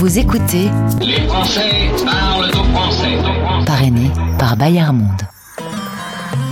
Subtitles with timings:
[0.00, 0.70] Vous écoutez
[1.02, 3.18] Les Français parlent au français.
[3.66, 5.20] Parrainé par Bayard Monde.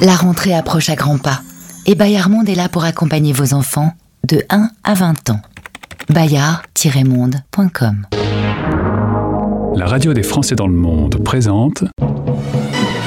[0.02, 1.40] La rentrée approche à grands pas
[1.86, 3.94] et Bayard Monde est là pour accompagner vos enfants
[4.28, 5.40] de 1 à 20 ans.
[6.10, 8.06] bayard-monde.com
[9.76, 11.84] La radio des Français dans le monde présente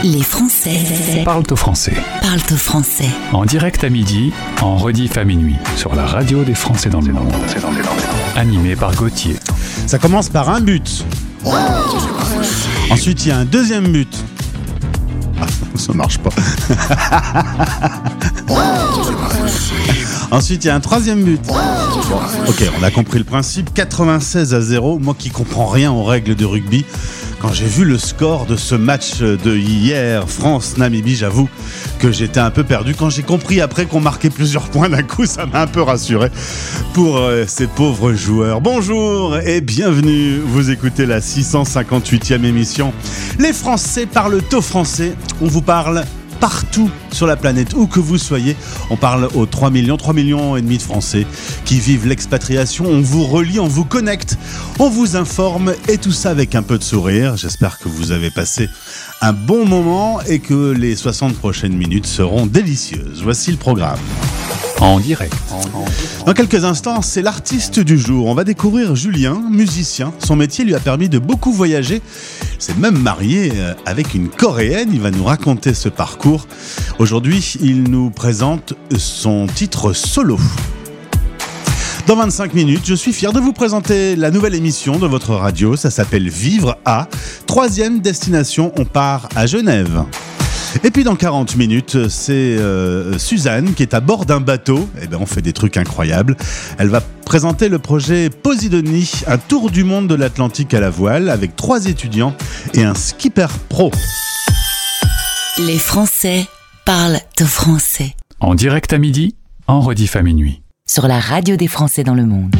[0.03, 1.93] Les Français Parle au français.
[2.23, 3.09] parlent au français.
[3.31, 7.13] En direct à midi, en rediff à minuit, sur la radio des Français dans le
[7.13, 7.31] monde.
[8.35, 9.35] Animé par Gauthier.
[9.91, 11.03] Ça commence par un but.
[12.89, 14.07] Ensuite, il y a un deuxième but.
[15.37, 16.29] Ah, ça marche pas.
[20.31, 21.41] Ensuite, il y a un troisième but.
[22.47, 23.73] Ok, on a compris le principe.
[23.73, 24.97] 96 à 0.
[24.97, 26.85] Moi qui comprends rien aux règles de rugby,
[27.41, 31.49] quand j'ai vu le score de ce match de hier, France-Namibie, j'avoue
[31.97, 32.93] que j'étais un peu perdu.
[32.93, 36.29] Quand j'ai compris après qu'on marquait plusieurs points d'un coup, ça m'a un peu rassuré
[36.93, 38.61] pour euh, ces pauvres joueurs.
[38.61, 40.37] Bonjour et bienvenue.
[40.37, 42.93] Vous écoutez la 658e émission.
[43.39, 45.15] Les Français parlent au français.
[45.41, 46.03] On vous parle
[46.41, 48.57] partout sur la planète, où que vous soyez.
[48.89, 51.25] On parle aux 3 millions, 3 millions et demi de Français
[51.63, 52.85] qui vivent l'expatriation.
[52.85, 54.37] On vous relie, on vous connecte,
[54.79, 57.37] on vous informe et tout ça avec un peu de sourire.
[57.37, 58.67] J'espère que vous avez passé
[59.21, 63.21] un bon moment et que les 60 prochaines minutes seront délicieuses.
[63.23, 63.99] Voici le programme.
[64.81, 65.35] En direct.
[66.25, 68.25] Dans quelques instants, c'est l'artiste du jour.
[68.25, 70.11] On va découvrir Julien, musicien.
[70.17, 72.01] Son métier lui a permis de beaucoup voyager.
[72.55, 74.89] Il s'est même marié euh, avec une coréenne.
[74.91, 76.47] Il va nous raconter ce parcours.
[76.97, 80.39] Aujourd'hui, il nous présente son titre solo.
[82.07, 85.75] Dans 25 minutes, je suis fier de vous présenter la nouvelle émission de votre radio.
[85.75, 87.07] Ça s'appelle Vivre à.
[87.45, 90.05] Troisième destination, on part à Genève.
[90.83, 94.89] Et puis dans 40 minutes, c'est euh, Suzanne qui est à bord d'un bateau.
[95.01, 96.35] Eh ben, on fait des trucs incroyables.
[96.77, 101.29] Elle va présenter le projet Posidonie, un tour du monde de l'Atlantique à la voile
[101.29, 102.35] avec trois étudiants
[102.73, 103.91] et un skipper pro.
[105.57, 106.45] Les Français
[106.85, 108.15] parlent au français.
[108.39, 109.35] En direct à midi,
[109.67, 110.61] en rediff à minuit.
[110.87, 112.55] Sur la radio des Français dans le monde.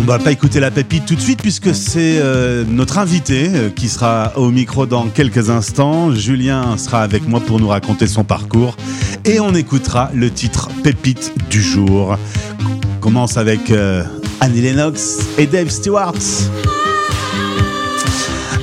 [0.00, 3.68] On va pas écouter la pépite tout de suite puisque c'est euh, notre invité euh,
[3.68, 6.10] qui sera au micro dans quelques instants.
[6.14, 8.76] Julien sera avec moi pour nous raconter son parcours
[9.26, 12.16] et on écoutera le titre pépite du jour.
[12.64, 14.02] On commence avec euh,
[14.40, 16.14] Annie Lennox et Dave Stewart.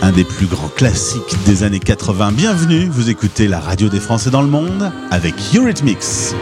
[0.02, 2.31] Un des plus grands classiques des années 80.
[2.31, 6.34] Bienvenue, vous écoutez la radio des Français dans le monde avec Eurythmics.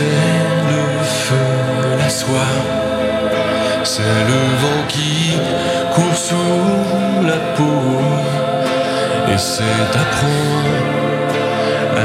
[0.00, 0.06] C'est
[0.72, 1.48] le feu,
[1.98, 2.56] la soie.
[3.84, 5.36] C'est le vent qui
[5.94, 8.00] court sous la peau.
[9.30, 10.74] Et c'est apprendre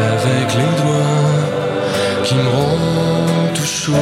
[0.04, 1.40] avec les doigts
[2.26, 3.96] qui me rend tout chose.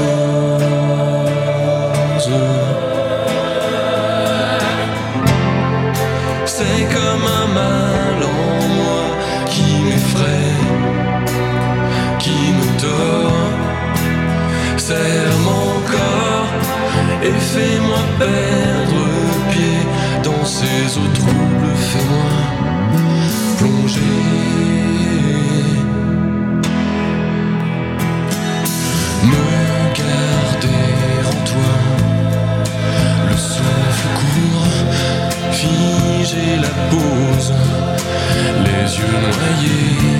[17.25, 19.05] Et fais-moi perdre
[19.51, 19.79] pied
[20.23, 21.73] dans ces eaux troubles.
[21.89, 22.31] Fais-moi
[23.57, 24.01] plonger.
[29.31, 29.45] Me
[30.01, 30.85] garder
[31.31, 31.73] en toi,
[33.29, 34.73] le souffle court,
[35.51, 37.53] figer la pause,
[38.65, 40.13] les yeux noyés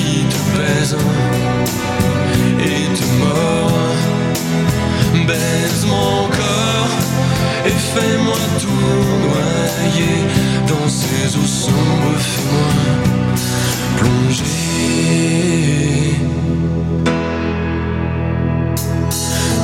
[0.00, 0.96] qui te pèse
[2.58, 3.72] et te mord.
[5.26, 6.96] Baise mon corps
[7.66, 8.84] et fais-moi tout
[9.26, 10.16] noyer
[10.70, 12.18] dans ces eaux sombres.
[12.32, 12.72] Fais-moi
[13.98, 14.44] plonger.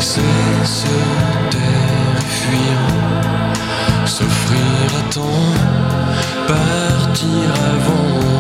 [0.01, 0.97] C'est se
[1.53, 2.79] taire fuir,
[4.05, 5.53] s'offrir à temps
[6.47, 8.36] partir avant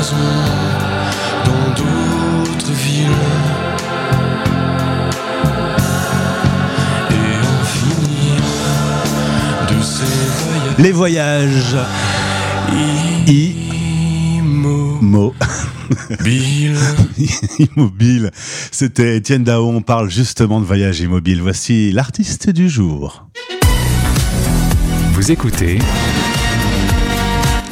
[0.00, 3.08] dans d'autres villes
[7.10, 8.42] et en finir
[9.68, 10.04] de ces
[10.44, 11.76] voyages Les voyages.
[13.26, 14.40] I.
[14.40, 15.34] Mo.
[15.90, 16.78] immobiles.
[17.58, 18.30] immobile.
[18.70, 19.68] C'était Étienne Dao.
[19.68, 21.42] On parle justement de voyage immobile.
[21.42, 23.26] Voici l'artiste du jour.
[25.14, 25.80] Vous écoutez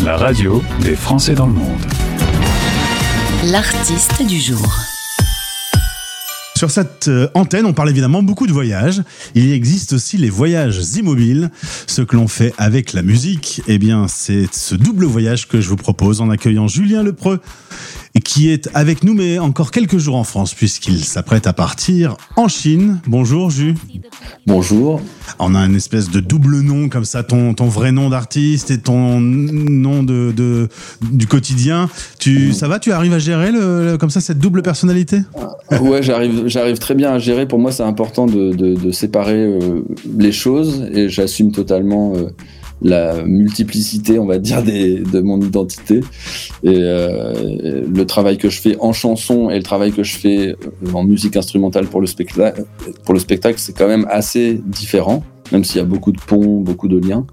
[0.01, 1.96] la radio des Français dans le monde.
[3.45, 4.67] L'artiste du jour.
[6.57, 9.03] Sur cette euh, antenne, on parle évidemment beaucoup de voyages.
[9.35, 11.51] Il existe aussi les voyages immobiles.
[11.87, 15.69] Ce que l'on fait avec la musique, eh bien, c'est ce double voyage que je
[15.69, 17.41] vous propose en accueillant Julien Lepreux,
[18.21, 22.49] qui est avec nous, mais encore quelques jours en France, puisqu'il s'apprête à partir en
[22.49, 23.01] Chine.
[23.07, 23.75] Bonjour, Jus.
[24.47, 25.01] Bonjour.
[25.39, 28.79] On a une espèce de double nom comme ça, ton, ton vrai nom d'artiste et
[28.79, 30.69] ton nom de, de-
[31.11, 31.89] du quotidien.
[32.19, 35.21] Tu, ça va Tu arrives à gérer le, le- comme ça cette double personnalité?
[35.81, 37.47] Ouais, j'arrive, j'arrive très bien à gérer.
[37.47, 39.83] Pour moi, c'est important de, de, de séparer euh,
[40.17, 42.29] les choses et j'assume totalement euh,
[42.83, 46.01] la multiplicité, on va dire, de mon identité.
[46.63, 50.57] Et euh, le travail que je fais en chanson et le travail que je fais
[50.93, 52.65] en musique instrumentale pour le spectacle,
[53.05, 56.61] pour le spectacle, c'est quand même assez différent, même s'il y a beaucoup de ponts,
[56.61, 57.27] beaucoup de liens.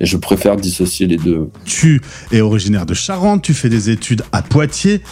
[0.00, 1.50] Et je préfère dissocier les deux.
[1.64, 2.00] Tu
[2.32, 5.02] es originaire de Charente, tu fais des études à Poitiers.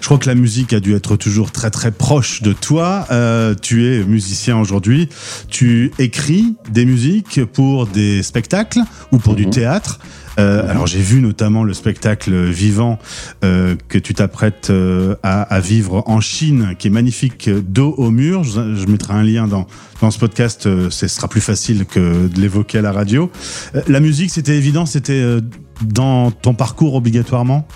[0.00, 3.06] Je crois que la musique a dû être toujours très très proche de toi.
[3.10, 5.08] Euh, tu es musicien aujourd'hui.
[5.48, 8.80] Tu écris des musiques pour des spectacles
[9.12, 9.50] ou pour du Mhm.
[9.50, 9.98] théâtre.
[10.38, 12.98] Euh, alors j'ai vu notamment le spectacle vivant
[13.44, 18.10] euh, que tu t'apprêtes euh, à, à vivre en Chine, qui est magnifique, dos au
[18.10, 18.42] mur.
[18.42, 19.66] Je, je mettrai un lien dans,
[20.00, 23.30] dans ce podcast, euh, ce sera plus facile que de l'évoquer à la radio.
[23.76, 25.40] Euh, la musique, c'était évident, c'était euh,
[25.82, 27.66] dans ton parcours obligatoirement?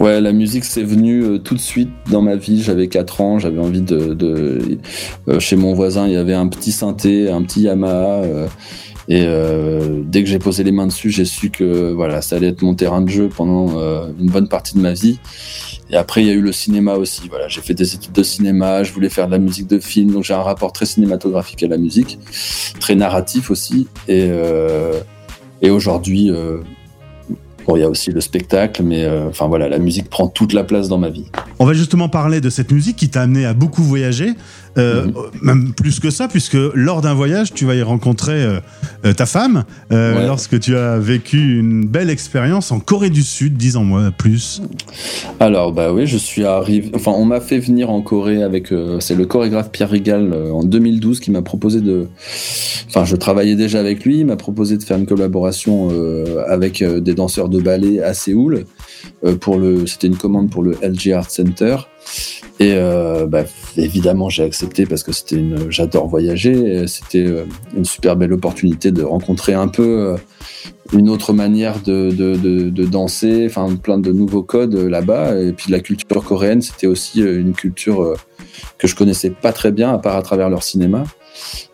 [0.00, 2.62] Ouais, la musique c'est venu euh, tout de suite dans ma vie.
[2.62, 4.14] J'avais 4 ans, j'avais envie de.
[4.14, 4.78] de-
[5.28, 8.22] euh, chez mon voisin, il y avait un petit synthé, un petit Yamaha.
[8.22, 8.46] euh,
[9.12, 12.46] et euh, dès que j'ai posé les mains dessus, j'ai su que voilà, ça allait
[12.46, 15.18] être mon terrain de jeu pendant euh, une bonne partie de ma vie.
[15.90, 17.28] Et après, il y a eu le cinéma aussi.
[17.28, 20.12] Voilà, j'ai fait des études de cinéma, je voulais faire de la musique de film,
[20.12, 22.18] donc j'ai un rapport très cinématographique à la musique,
[22.80, 23.86] très narratif aussi.
[24.08, 24.98] Et, euh,
[25.60, 26.30] et aujourd'hui,
[27.64, 30.64] Bon, il y a aussi le spectacle, mais enfin voilà, la musique prend toute la
[30.64, 31.26] place dans ma vie.
[31.60, 34.34] On va justement parler de cette musique qui t'a amené à beaucoup voyager,
[34.78, 35.06] euh,
[35.42, 38.60] même plus que ça, puisque lors d'un voyage, tu vas y rencontrer euh,
[39.04, 40.26] euh, ta femme, Ouais.
[40.26, 44.62] lorsque tu as vécu une belle expérience en Corée du Sud, dis-en-moi plus.
[45.40, 46.90] Alors bah oui, je suis arrivé.
[46.94, 48.72] Enfin, on m'a fait venir en Corée avec.
[49.00, 52.06] c'est le chorégraphe Pierre Rigal en 2012 qui m'a proposé de.
[52.88, 54.18] Enfin, je travaillais déjà avec lui.
[54.20, 55.90] Il m'a proposé de faire une collaboration
[56.48, 58.64] avec des danseurs de ballet à Séoul.
[59.40, 59.86] pour le.
[59.86, 61.76] C'était une commande pour le LG Art Center.
[62.60, 63.44] Et euh, bah,
[63.76, 65.70] évidemment, j'ai accepté parce que c'était une.
[65.70, 66.86] J'adore voyager.
[66.86, 67.44] C'était euh,
[67.76, 69.82] une super belle opportunité de rencontrer un peu.
[69.82, 70.16] euh,
[70.92, 75.40] une autre manière de, de, de, de danser, enfin plein de nouveaux codes là-bas.
[75.40, 78.14] Et puis la culture coréenne, c'était aussi une culture
[78.76, 81.04] que je connaissais pas très bien, à part à travers leur cinéma.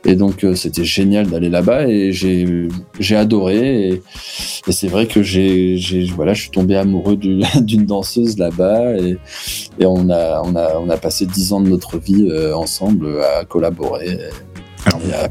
[0.04, 3.88] Et donc euh, c'était génial d'aller là-bas et j'ai adoré.
[3.88, 4.02] Et,
[4.66, 5.76] et c'est vrai que j'ai
[6.14, 9.18] voilà, je suis tombé amoureux du- d'une danseuse là-bas et,
[9.80, 13.08] et on a on a on a passé dix ans de notre vie euh, ensemble
[13.40, 14.18] à collaborer.
[14.86, 15.28] Alors, Et à-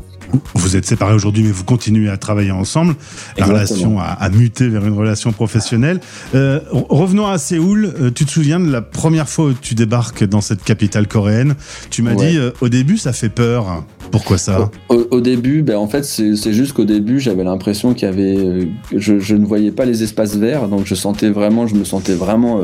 [0.55, 2.96] Vous êtes séparés aujourd'hui, mais vous continuez à travailler ensemble.
[3.38, 3.53] La Exactement.
[3.55, 6.00] relation a, a muté vers une relation professionnelle.
[6.36, 7.93] Euh, re- revenons à Séoul.
[8.00, 11.55] Euh, tu te souviens de la première fois où tu débarques dans cette capitale coréenne?
[11.89, 12.31] Tu m'as Ouais.
[12.31, 13.84] dit, euh, au début, ça fait peur.
[14.12, 14.69] Pourquoi ça?
[14.89, 18.69] Au, au début, ben en fait, c'est juste qu'au début, j'avais l'impression qu'il y avait,
[18.89, 21.84] que je, je ne voyais pas les espaces verts, donc je sentais vraiment, je me
[21.84, 22.62] sentais vraiment.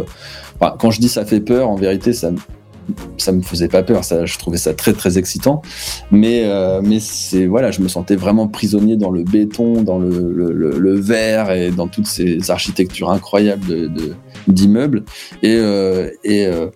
[0.60, 2.38] enfin, quand je dis ça fait peur, en vérité, ça, me-
[3.18, 4.04] ça me faisait pas peur.
[4.04, 5.62] Ça, je trouvais ça très très excitant,
[6.12, 10.32] mais euh, mais c'est voilà, je me sentais vraiment prisonnier dans le béton, dans le,
[10.32, 13.92] le, verre et dans toutes ces architectures incroyables
[14.48, 15.04] d'immeubles
[15.42, 16.68] et euh, et euh,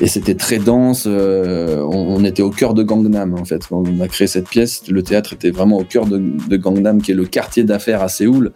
[0.00, 1.06] et c'était très dense.
[1.06, 3.66] on, était au cœur de Gangnam en fait.
[3.68, 7.12] Quand on a créé cette pièce, le théâtre était vraiment au cœur de, Gangnam, qui
[7.12, 8.52] est le quartier d'affaires à Séoul.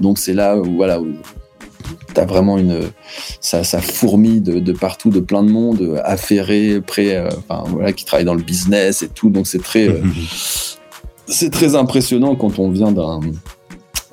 [0.00, 1.06] Donc c'est là voilà où
[2.14, 2.90] t'as vraiment une
[3.40, 7.92] ça, ça fourmille de, de partout, de plein de monde affairé, prêt, euh, enfin voilà,
[7.92, 9.30] qui travaille dans le business et tout.
[9.30, 10.02] Donc c'est très euh,
[11.26, 13.20] c'est très impressionnant quand on vient d'un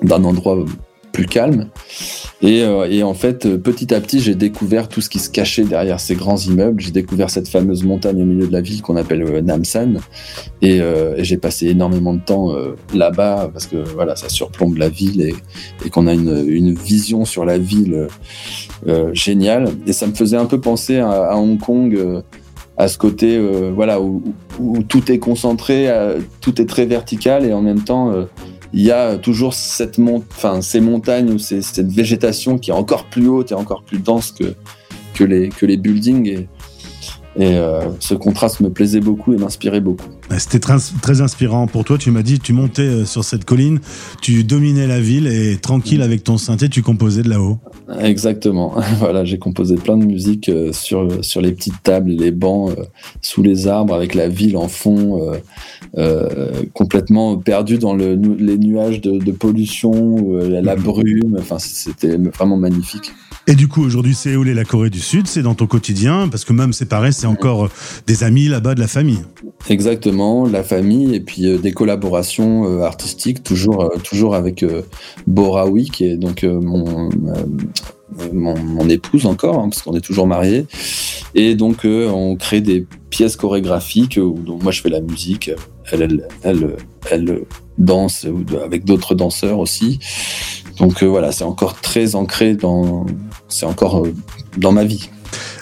[0.02, 0.64] d'un endroit
[1.12, 1.68] plus calme.
[2.42, 5.30] Et, euh, et en fait, euh, petit à petit, j'ai découvert tout ce qui se
[5.30, 6.80] cachait derrière ces grands immeubles.
[6.80, 10.00] J'ai découvert cette fameuse montagne au milieu de la ville qu'on appelle euh, Namsan.
[10.60, 14.88] Et, euh, j'ai passé énormément de temps euh, là-bas parce que voilà, ça surplombe la
[14.88, 15.20] ville
[15.84, 18.08] et, qu'on a une, vision sur la ville
[19.12, 19.68] géniale.
[19.86, 22.22] Et ça me faisait un peu penser à, Hong Kong.
[22.76, 24.22] à ce côté euh, voilà où-
[24.58, 28.24] où tout est concentré, euh, tout est très vertical et en même temps euh,
[28.72, 33.28] il y a toujours cette enfin ces montagnes ou cette végétation qui est encore plus
[33.28, 36.46] haute et encore plus dense que les que les buildings
[37.36, 40.08] et euh, ce contraste me plaisait beaucoup et m'inspirait beaucoup.
[40.38, 41.98] C'était très, très inspirant pour toi.
[41.98, 43.80] Tu m'as dit, tu montais euh, sur cette colline,
[44.20, 47.58] tu dominais la ville et tranquille avec ton synthé, tu composais de là-haut.
[48.00, 48.74] Exactement.
[48.98, 52.70] voilà, j'ai composé plein de musique euh, sur sur les petites tables et les bancs
[52.70, 52.84] euh,
[53.20, 55.32] sous les arbres avec la ville en fond
[55.98, 61.36] euh, complètement perdu dans le, les nuages de, de pollution, la brume.
[61.38, 63.12] Enfin, c'était vraiment magnifique.
[63.48, 66.44] Et du coup, aujourd'hui, Séoul et la Corée du Sud, c'est dans ton quotidien, parce
[66.44, 67.70] que même séparés, c'est encore euh,
[68.06, 69.22] des amis là-bas de la famille.
[69.68, 74.64] Exactement, la famille et puis euh, des collaborations euh, artistiques, toujours, toujours avec
[75.26, 77.10] Boraoui, qui est donc mon,
[78.32, 80.66] mon, mon épouse encore, hein, parce qu'on est toujours mariés.
[81.34, 85.50] Et donc, euh, on crée des pièces chorégraphiques où donc, moi je fais la musique,
[85.90, 86.76] elle, elle, elle,
[87.10, 87.40] elle
[87.78, 88.26] danse
[88.62, 89.98] avec d'autres danseurs aussi.
[90.78, 93.06] Donc euh, voilà, c'est encore très ancré dans,
[93.48, 94.14] c'est encore euh,
[94.56, 95.10] dans ma vie.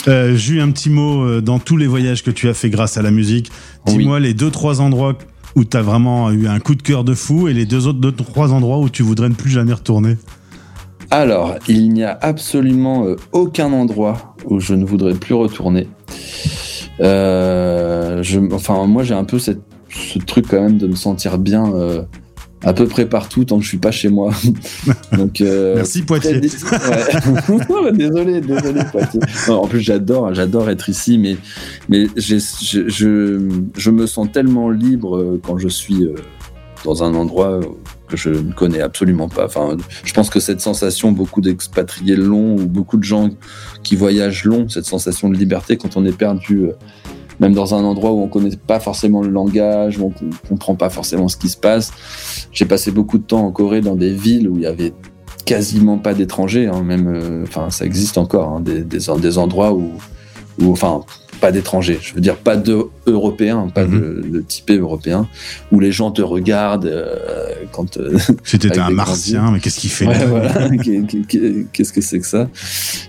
[0.09, 2.97] Euh, J'ai eu un petit mot dans tous les voyages que tu as fait grâce
[2.97, 3.51] à la musique.
[3.87, 5.17] Dis-moi les deux, trois endroits
[5.57, 7.99] où tu as vraiment eu un coup de cœur de fou et les deux autres,
[7.99, 10.17] deux, trois endroits où tu voudrais ne plus jamais retourner.
[11.11, 15.89] Alors, il n'y a absolument euh, aucun endroit où je ne voudrais plus retourner.
[17.01, 21.39] Euh, je, enfin, moi, j'ai un peu cette, ce truc quand même de me sentir
[21.39, 22.03] bien euh,
[22.63, 24.33] à peu près partout tant que je suis pas chez moi.
[25.17, 26.41] Donc, euh, Merci Poitiers.
[26.41, 27.93] Ouais.
[27.93, 29.21] Désolé, désolé Poitiers.
[29.49, 31.37] Non, en plus, j'adore, j'adore être ici, mais
[31.89, 32.37] mais je,
[32.87, 36.07] je, je me sens tellement libre quand je suis
[36.85, 37.61] dans un endroit
[38.11, 39.47] que je ne connais absolument pas.
[39.47, 43.31] Enfin, je pense que cette sensation, beaucoup d'expatriés longs ou beaucoup de gens
[43.83, 46.73] qui voyagent long, cette sensation de liberté quand on est perdu, euh,
[47.39, 50.75] même dans un endroit où on connaît pas forcément le langage, où on com- comprend
[50.75, 51.93] pas forcément ce qui se passe.
[52.53, 54.93] J'ai passé beaucoup de temps en Corée dans des villes où il y avait
[55.47, 59.73] quasiment pas d'étrangers, hein, même, euh, enfin, ça existe encore, hein, des, des, des endroits
[59.73, 59.93] où,
[60.61, 61.01] où, enfin,
[61.41, 61.99] pas d'étrangers.
[62.01, 64.01] Je veux dire pas de européens, pas Mhm.
[64.01, 65.27] de, de typé européen,
[65.73, 67.15] où les gens te regardent euh,
[67.73, 67.97] quand.
[67.97, 70.53] euh, Si t'étais un martien, mais qu'est-ce qu'il fait Ouais, voilà.
[71.73, 72.49] Qu'est-ce que c'est que ça?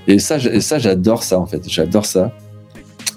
[0.07, 1.61] Et ça, j'- et ça, j'adore ça en fait.
[1.67, 2.31] J'adore ça.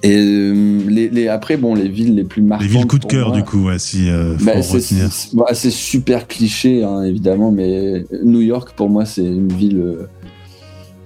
[0.02, 2.68] Et euh, les, les- après, bon, les villes les plus marquantes.
[2.68, 5.70] Les villes coup de cœur, moi- du coup, ouais, si euh, bah, c'est- bah, c'est
[5.70, 10.06] super cliché, hein, évidemment, mais New York, pour moi, c'est une ville euh,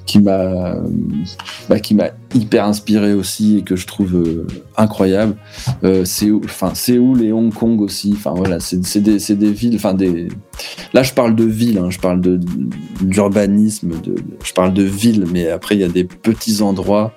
[0.08, 0.74] qui m'a
[1.68, 5.36] bah, qui m'a hyper inspiré aussi et que je trouve euh, incroyable.
[5.84, 8.14] Euh, Séoul, enfin Séoul et Hong Kong aussi.
[8.16, 9.76] Enfin voilà, c'est des, des villes.
[9.76, 10.28] Enfin des.
[10.94, 11.78] Là, je parle de villes.
[11.78, 12.40] hein, je parle de
[13.02, 14.00] d'urbanisme.
[14.02, 17.12] De, je parle de villes, mais après il y a des petits endroits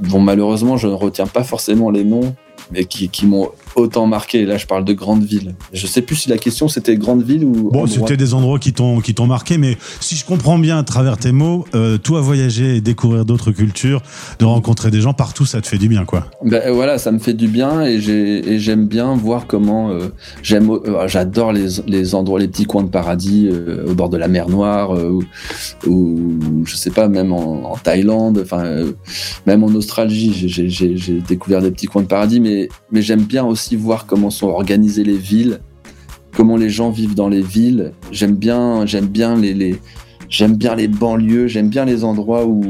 [0.00, 2.34] dont malheureusement je ne retiens pas forcément les noms,
[2.72, 4.44] mais qui, qui m'ont autant marqué.
[4.44, 5.54] Là, je parle de grandes villes.
[5.72, 7.70] Je sais plus si la question c'était grande ville ou.
[7.70, 10.82] Bon, c'était des endroits qui t'ont qui t'ont marqué, mais si je comprends bien à
[10.82, 14.02] travers tes mots, euh, toi voyager et découvrir d'autres cultures,
[14.38, 16.26] de rencontrer des gens partout, ça te fait du bien, quoi.
[16.44, 20.08] Ben, voilà, ça me fait du bien et j'ai- et j'aime bien voir comment euh,
[20.42, 24.16] j'aime, euh, j'adore les, les endroits, les petits coins de paradis euh, au bord de
[24.16, 25.10] la mer Noire euh,
[25.86, 28.92] ou, ou je sais pas même en, en Thaïlande, enfin euh,
[29.46, 33.59] même en Australie, j'ai découvert des petits coins de paradis, mais mais j'aime bien aussi
[33.76, 35.60] voir comment sont organisées les villes,
[36.34, 37.92] comment les gens vivent dans les villes.
[38.12, 39.78] J'aime bien, j'aime bien les,
[40.30, 42.62] J'aime bien les banlieues, j'aime bien les endroits où,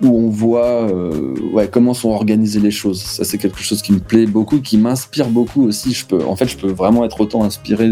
[0.00, 3.02] où on voit euh, ouais, comment sont organisées les choses.
[3.02, 5.92] Ça, c'est quelque chose qui me plaît beaucoup, qui m'inspire beaucoup aussi.
[5.92, 7.90] Je peux, en fait, je peux vraiment être autant inspiré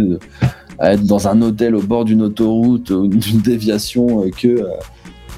[0.79, 4.69] à être dans un hôtel au bord d'une autoroute ou d'une déviation euh, que euh,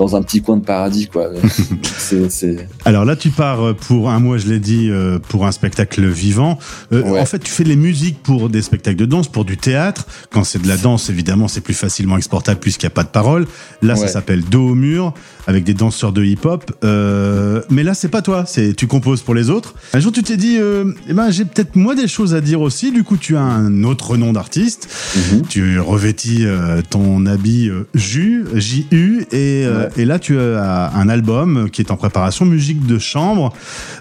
[0.00, 1.28] dans un petit coin de paradis, quoi.
[2.86, 6.06] Alors là, tu pars euh, pour un mois, je l'ai dit, euh, pour un spectacle
[6.08, 6.58] vivant.
[6.92, 7.18] Euh, Ouais.
[7.20, 10.06] En fait, tu fais les musiques pour des spectacles de danse, pour du théâtre.
[10.30, 13.08] Quand c'est de la danse, évidemment, c'est plus facilement exportable puisqu'il n'y a pas de
[13.08, 13.46] parole.
[13.82, 15.12] Là, ça s'appelle Dos au mur,
[15.46, 16.70] avec des danseurs de hip-hop.
[16.84, 19.74] Euh, mais là, c'est pas toi, c'est tu composes pour les autres.
[19.92, 22.60] Un jour, tu t'es dit, euh, eh ben, j'ai peut-être moi des choses à dire
[22.60, 22.92] aussi.
[22.92, 24.88] Du coup, tu as un autre nom d'artiste.
[25.16, 25.42] Mhm.
[25.48, 26.44] Tu revêtis
[26.90, 29.88] ton habit Ju, J-U, et, Ouais.
[29.96, 33.52] Et là tu as un album qui est en préparation, musique de chambre.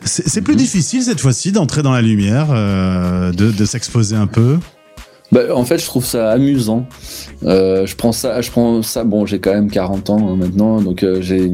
[0.04, 0.60] C'est plus Mhm.
[0.60, 4.58] difficile cette fois-ci d'entrer dans la lumière, euh, de, de s'exposer un peu?
[5.32, 6.88] Bah, en fait, je trouve ça amusant.
[7.44, 9.04] Euh, je prends ça, je prends ça.
[9.04, 11.52] Bon, j'ai quand même 40 ans hein, maintenant, donc euh, j'ai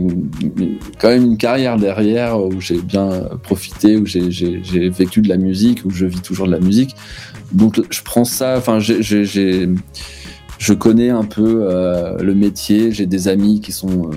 [0.97, 3.09] quand même une carrière derrière où j'ai bien
[3.43, 4.29] profité, où j'ai-
[4.89, 6.95] vécu de la musique, où je vis toujours de la musique.
[7.51, 8.55] Donc, je prends ça.
[8.57, 9.03] Enfin, j'ai-
[10.57, 12.91] je connais un peu euh, le métier.
[12.91, 14.15] J'ai des amis qui sont euh,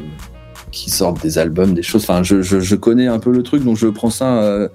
[0.71, 2.03] qui sortent des albums, des choses.
[2.03, 4.69] Enfin, je, je, je connais un peu le truc, donc je prends ça euh,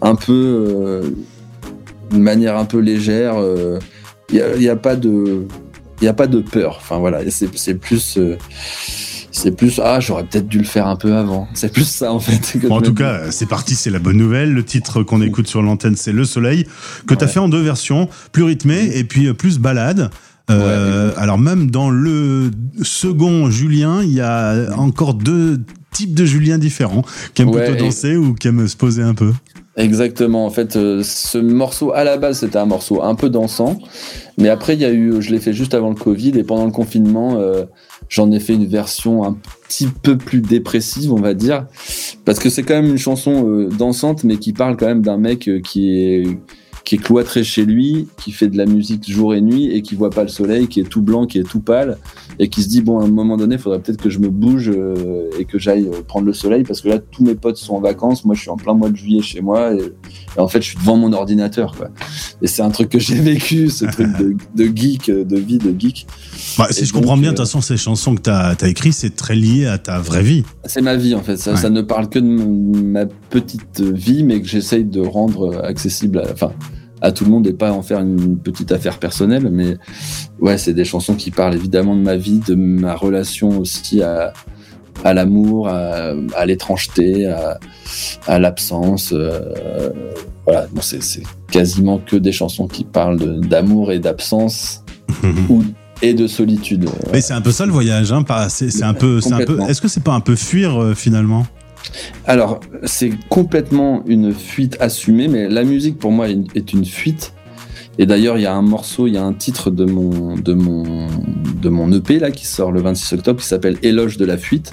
[0.00, 1.02] un peu euh,
[2.10, 3.34] d'une manière un peu légère.
[4.32, 5.46] il n'y a, pas de
[6.00, 8.18] il a pas de peur enfin voilà c'est c'est plus
[9.30, 12.20] c'est plus ah j'aurais peut-être dû le faire un peu avant c'est plus ça en
[12.20, 14.52] fait Bon, en de tout cas, c'est parti, c'est la bonne nouvelle.
[14.52, 16.66] Le titre qu'on écoute sur l'antenne, c'est Le Soleil,
[17.06, 17.32] que tu as Ouais.
[17.32, 20.10] fait en deux versions, plus rythmé et puis plus balade.
[20.50, 22.50] Euh, alors même dans le
[22.82, 25.60] second Julien, il y a encore deux
[25.92, 27.02] types de Julien différents,
[27.34, 29.32] qui aiment Ouais, plutôt et- danser ou qui aiment se poser un peu.
[29.76, 30.44] exactement.
[30.44, 33.78] En fait euh, ce morceau à la base c'était un morceau un peu dansant.
[34.36, 36.66] Mais après il y a eu je l'ai fait juste avant le Covid et pendant
[36.66, 37.64] le confinement euh,
[38.08, 39.36] j'en ai fait une version un
[39.68, 41.66] petit peu plus dépressive on va dire.
[42.24, 45.48] Parce que c'est quand même une chanson dansante mais qui parle quand même d'un mec
[45.64, 46.38] qui est
[46.84, 49.94] qui est cloîtré chez lui, qui fait de la musique jour et nuit et qui
[49.94, 51.98] voit pas le soleil, qui est tout blanc, qui est tout pâle
[52.38, 54.28] et qui se dit bon à un moment donné, il faudrait peut-être que je me
[54.28, 57.56] bouge euh, et que j'aille euh, prendre le soleil parce que là tous mes potes
[57.56, 59.78] sont en vacances, moi je suis en plein mois de juillet chez moi et,
[60.36, 61.88] et en fait je suis devant mon ordinateur quoi.
[62.42, 65.58] Et c'est un truc que j'ai vécu, ce truc de, de geek, euh, de vie
[65.58, 66.06] de geek.
[66.58, 68.92] Bah, si Et je comprends bien, de toute façon, ces chansons que tu as, écrites,
[68.94, 70.44] c'est très lié à ta vraie vie.
[70.64, 71.56] C'est ma vie en fait, ça, Ouais.
[71.56, 76.32] ça ne parle que de ma petite vie, mais que j'essaye de rendre accessible, à,
[76.32, 76.52] enfin,
[77.04, 79.50] à tout le monde et pas en faire une petite affaire personnelle.
[79.52, 79.76] Mais
[80.40, 84.32] ouais, c'est des chansons qui parlent évidemment de ma vie, de ma relation aussi à,
[85.04, 87.58] à l'amour, à, à l'étrangeté, à,
[88.26, 89.12] à l'absence.
[89.12, 89.90] euh,
[90.46, 94.82] voilà, bon, c'est quasiment que des chansons qui parlent d'amour et d'absence
[95.50, 95.62] ou
[96.02, 96.88] et de solitude.
[97.12, 98.24] Mais c'est un peu ça le voyage, hein.
[98.48, 99.58] C'est un peu, c'est un peu.
[99.68, 101.46] Est-ce que c'est pas un peu fuir euh, finalement?
[102.26, 107.34] Alors, c'est complètement une fuite assumée, mais la musique pour moi est une fuite.
[107.98, 110.52] Et d'ailleurs, il y a un morceau, il y a un titre de mon, de
[110.52, 111.06] mon,
[111.62, 114.72] de mon EP là qui sort le 26 octobre qui s'appelle Éloge de la fuite.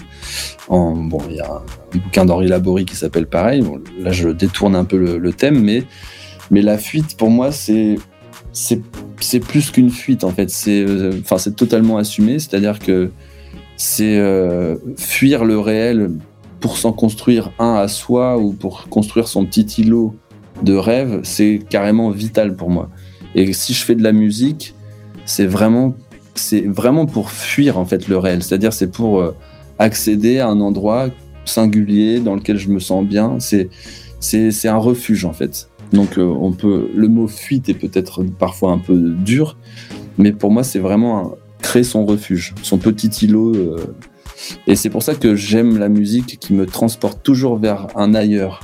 [0.69, 3.63] En, bon, il y a un bouquin d'Henri Laborie qui s'appelle pareil.
[3.99, 5.83] Là, je détourne un peu le, thème, mais,
[6.49, 7.97] mais la fuite pour moi, c'est,
[8.53, 8.81] c'est,
[9.39, 10.49] plus qu'une fuite en fait.
[10.49, 12.39] C'est totalement assumé.
[12.39, 13.11] C'est-à-dire que
[13.77, 16.11] c'est euh, fuir le réel
[16.61, 20.15] pour s'en construire un à soi ou pour construire son petit îlot
[20.61, 22.89] de rêve, c'est carrément vital pour moi.
[23.33, 24.75] Et si je fais de la musique,
[25.25, 25.95] c'est vraiment,
[26.35, 28.43] c'est vraiment pour fuir en fait le réel.
[28.43, 29.35] C'est-à-dire c'est pour euh,
[29.79, 31.07] accéder à un endroit
[31.45, 33.39] singulier dans lequel je me sens bien.
[33.39, 33.69] C'est,
[34.19, 35.69] c'est, c'est un refuge en fait.
[35.93, 39.57] Donc euh, on peut, le mot fuite est peut-être parfois un peu dur,
[40.19, 43.77] mais pour moi c'est vraiment créer son refuge, son petit îlot.
[44.67, 48.61] Et c'est pour ça que j'aime la musique qui me transporte toujours vers un ailleurs.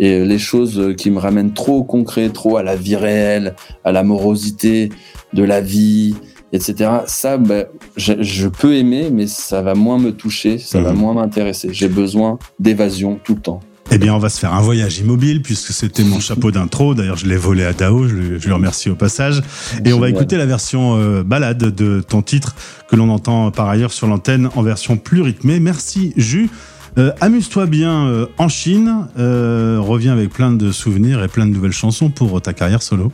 [0.00, 3.92] Et les choses qui me ramènent trop au concret, trop à la vie réelle, à
[3.92, 4.88] l'amorosité
[5.34, 6.16] de la vie,
[6.52, 6.90] etc.
[7.06, 10.98] Ça, ben, je, je peux aimer, mais ça va moins me toucher, ça va Mhm.
[10.98, 11.68] moins m'intéresser.
[11.72, 13.60] J'ai besoin d'évasion tout le temps.
[13.90, 16.94] Eh bien, on va se faire un voyage immobile puisque c'était mon chapeau d'intro.
[16.94, 18.08] D'ailleurs, je l'ai volé à Dao.
[18.08, 19.42] Je, le- je le remercie au passage.
[19.84, 22.56] Et on va écouter la version euh, balade de ton titre
[22.90, 25.60] que l'on entend par ailleurs sur l'antenne en version plus rythmée.
[25.60, 26.50] Merci, Jus.
[26.98, 29.06] Euh, Amuse-toi bien euh, en Chine.
[29.16, 33.12] Reviens avec plein de souvenirs et plein de nouvelles chansons pour ta carrière solo.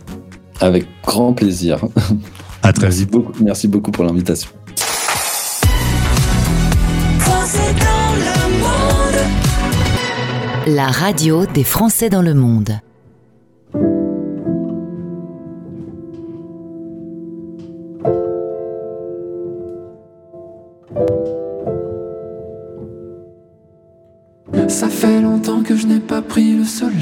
[0.61, 1.80] Avec grand plaisir.
[2.62, 3.11] À très Merci vite.
[3.11, 4.50] beaucoup, merci beaucoup pour l'invitation.
[10.72, 12.78] La radio des Français dans le monde.
[24.68, 26.94] Ça fait longtemps que je n'ai pas pris le soleil.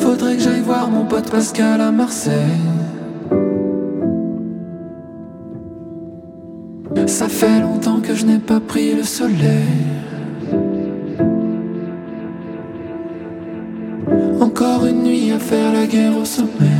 [0.00, 2.85] Faudrait que j'aille voir mon pote Pascal à Marseille.
[7.36, 9.76] Fait longtemps que je n'ai pas pris le soleil.
[14.40, 16.75] Encore une nuit à faire la guerre au sommeil.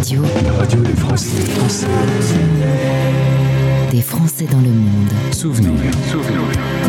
[0.00, 1.44] Radio La radio des Français.
[3.90, 5.10] des Français dans le monde.
[5.30, 5.70] Souvenirs.
[6.14, 6.79] Out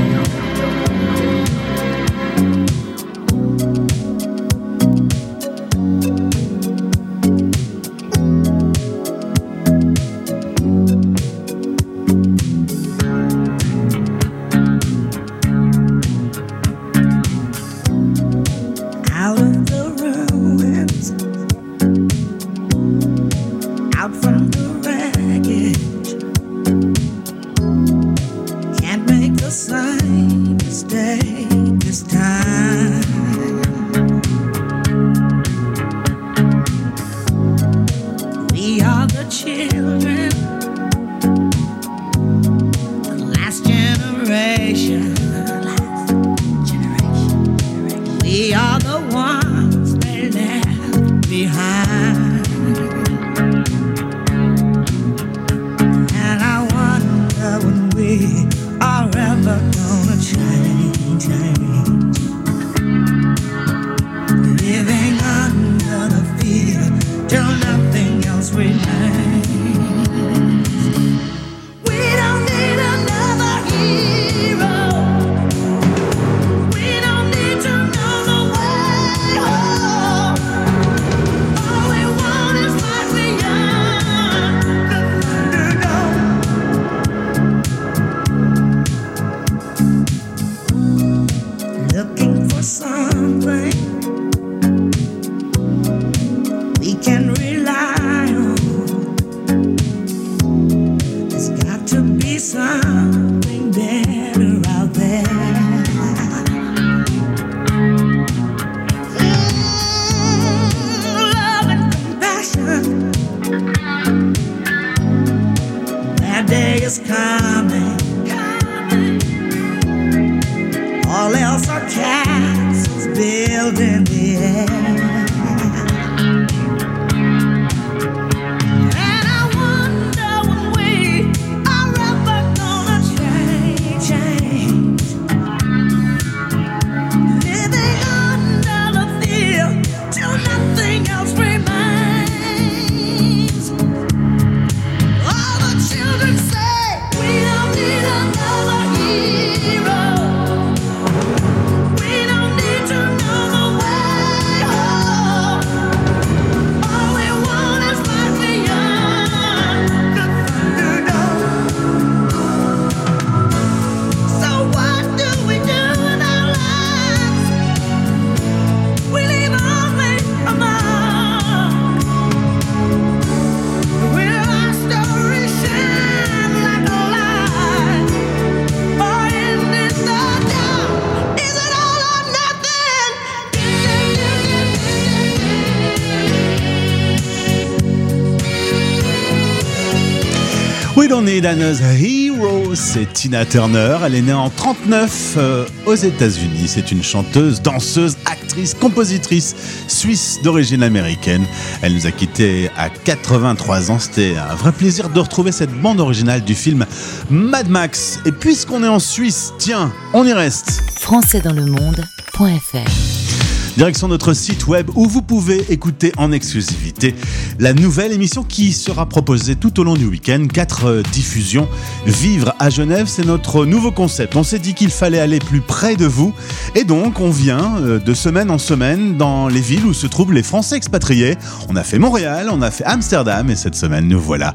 [191.12, 191.12] nothing?
[191.12, 193.98] We don't need another hero, c'est Tina Turner.
[194.06, 196.68] Elle est née en 39 euh, aux États-Unis.
[196.68, 199.56] C'est une chanteuse, danseuse, actrice, compositrice
[199.88, 201.46] suisse d'origine américaine.
[201.82, 204.00] Elle nous a quittés à 83 ans.
[204.00, 206.86] C'était un vrai plaisir de retrouver cette bande originale du film
[207.30, 208.20] Mad Max.
[208.26, 210.82] Et puisqu'on est en Suisse, tiens, on y reste.
[211.00, 213.41] françaisdanslemonde.fr
[213.78, 217.16] Direction notre site web où vous pouvez écouter en exclusivité
[217.58, 220.46] la nouvelle émission qui sera proposée tout au long du week-end.
[220.52, 221.70] Quatre euh, diffusions.
[222.06, 224.36] Vivre à Genève, c'est notre nouveau concept.
[224.36, 226.34] On s'est dit qu'il fallait aller plus près de vous.
[226.76, 230.34] Et donc, on vient euh, de semaine en semaine dans les villes où se trouvent
[230.34, 231.38] les Français expatriés.
[231.70, 234.54] On a fait Montréal, on a fait Amsterdam et cette semaine, nous voilà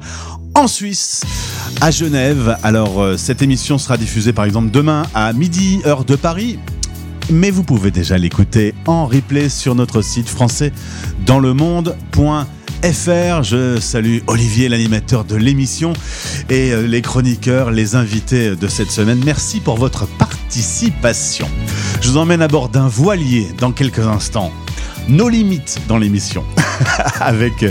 [0.54, 1.22] en Suisse,
[1.82, 2.56] à Genève.
[2.62, 6.58] Alors, euh, cette émission sera diffusée par exemple demain à midi, heure de Paris
[7.30, 10.72] mais vous pouvez déjà l'écouter en replay sur notre site français
[11.24, 12.44] dans le monde.fr.
[13.42, 15.92] Je salue Olivier, l'animateur de l'émission,
[16.50, 19.20] et euh, les chroniqueurs, les invités de cette semaine.
[19.24, 21.48] Merci pour votre participation.
[22.00, 24.52] Je vous emmène à bord d'un voilier dans quelques instants.
[25.08, 26.42] Nos limites dans l'émission,
[27.20, 27.70] avec euh,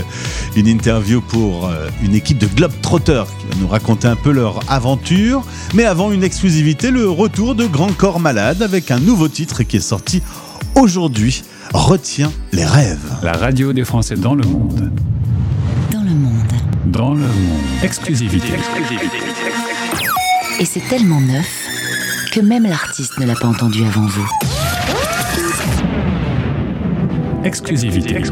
[0.56, 4.60] une interview pour euh, une équipe de Globetrotters qui va nous raconter un peu leur
[4.70, 5.42] aventure.
[5.74, 9.76] Mais avant, une exclusivité, le retour de Grand Corps Malade avec un nouveau titre qui
[9.76, 10.22] est sorti
[10.74, 11.44] aujourd'hui.
[11.74, 13.18] Retiens les rêves.
[13.22, 14.90] La radio des Français dans le monde.
[15.92, 16.52] Dans le monde.
[16.86, 17.60] Dans le monde.
[17.82, 18.54] Exclusivité.
[20.58, 21.66] Et c'est tellement neuf
[22.32, 24.28] que même l'artiste ne l'a pas entendu avant vous.
[27.46, 28.24] Exclusivité.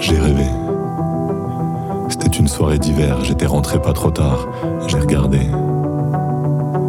[0.00, 0.44] J'ai rêvé.
[2.08, 4.48] C'était une soirée d'hiver, j'étais rentré pas trop tard.
[4.88, 5.40] J'ai regardé.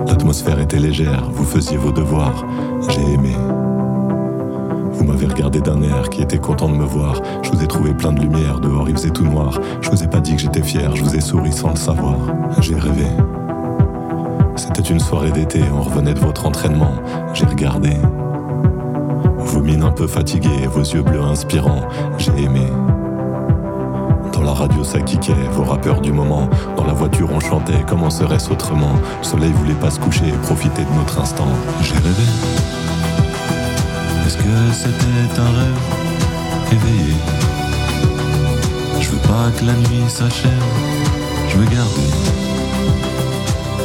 [0.07, 2.45] L'atmosphère était légère, vous faisiez vos devoirs.
[2.87, 3.35] J'ai aimé.
[5.25, 7.21] Regardé d'un air qui était content de me voir.
[7.41, 9.59] Je vous ai trouvé plein de lumière, dehors il faisait tout noir.
[9.81, 12.17] Je vous ai pas dit que j'étais fier, je vous ai souri sans le savoir.
[12.59, 13.07] J'ai rêvé.
[14.55, 16.91] C'était une soirée d'été, on revenait de votre entraînement.
[17.33, 17.91] J'ai regardé.
[19.37, 21.81] Vos mines un peu fatiguées, vos yeux bleus inspirants.
[22.17, 22.67] J'ai aimé.
[24.83, 26.49] ça kickait, vos rappeurs du moment.
[26.75, 28.93] Dans la voiture, on chantait, comment serait-ce autrement?
[29.19, 31.47] Le soleil voulait pas se coucher, profiter de notre instant.
[31.81, 33.02] J'ai rêvé.
[34.33, 35.83] Est-ce que c'était un rêve
[36.71, 37.13] éveillé
[38.99, 40.51] Je veux pas que la nuit s'achève,
[41.49, 42.09] je veux garder.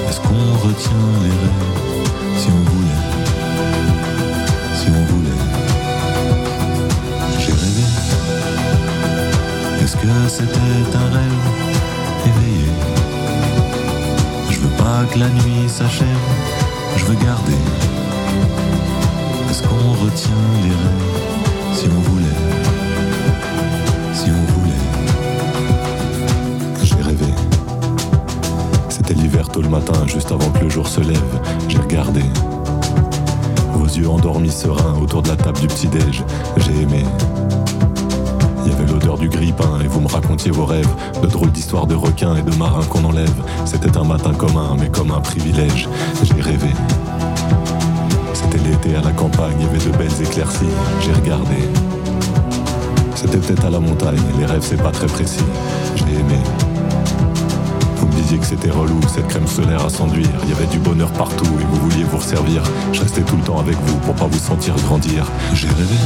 [0.08, 2.38] Est-ce qu'on retient les rêves?
[2.38, 3.02] Si on voulait
[4.74, 5.42] Si on voulait.
[7.38, 7.84] J'ai rêvé.
[9.82, 11.44] Est-ce que c'était un rêve
[12.24, 12.70] éveillé?
[14.48, 16.06] Je veux pas que la nuit s'achève,
[16.96, 17.97] je veux garder.
[20.00, 20.30] Retient
[20.62, 22.24] les rêves si on voulait
[24.12, 24.84] Si on voulait.
[26.84, 27.26] J'ai rêvé.
[28.88, 31.40] C'était l'hiver tôt le matin, juste avant que le jour se lève.
[31.68, 32.22] J'ai regardé.
[33.72, 36.22] Vos yeux endormis sereins autour de la table du petit-déj.
[36.58, 37.04] J'ai aimé.
[38.64, 41.86] Il y avait l'odeur du grille-pain et vous me racontiez vos rêves, de drôles d'histoires
[41.88, 43.42] de requins et de marins qu'on enlève.
[43.64, 45.88] C'était un matin commun, mais comme un privilège.
[46.22, 46.68] J'ai rêvé.
[48.58, 50.64] C'était l'été à la campagne, il y avait de belles éclaircies.
[51.00, 51.68] J'ai regardé.
[53.14, 55.44] C'était peut-être à la montagne, les rêves c'est pas très précis.
[55.96, 56.38] J'ai aimé.
[57.96, 60.28] Vous me disiez que c'était relou, cette crème solaire à s'enduire.
[60.44, 62.62] Il y avait du bonheur partout et vous vouliez vous resservir.
[62.92, 65.26] Je restais tout le temps avec vous pour pas vous sentir grandir.
[65.54, 65.96] J'ai rêvé.